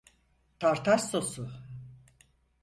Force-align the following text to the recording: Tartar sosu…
Tartar 0.59 0.97
sosu… 0.97 1.49